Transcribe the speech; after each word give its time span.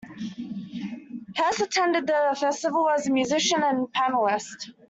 Hess 1.35 1.61
attended 1.61 2.07
the 2.07 2.35
festival 2.39 2.89
as 2.89 3.05
a 3.05 3.11
musician 3.11 3.61
and 3.61 3.85
panelist. 3.93 4.71